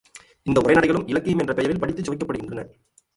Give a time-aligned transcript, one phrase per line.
[0.43, 2.63] இந்த உரைநடைகளும் இலக்கியம் என்னும் பெயரில் படித்துச் சுவைக்கப்படுகின்றன.